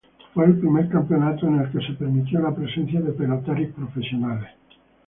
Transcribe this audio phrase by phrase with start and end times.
[0.33, 4.49] Fue el primer campeonato en el que se permitió la presencia de pelotaris profesionales.